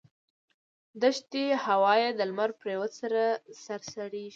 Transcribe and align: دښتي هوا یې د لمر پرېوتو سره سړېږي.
دښتي 1.01 1.45
هوا 1.65 1.93
یې 2.01 2.09
د 2.17 2.19
لمر 2.29 2.49
پرېوتو 2.61 2.95
سره 3.01 3.21
سړېږي. 3.93 4.29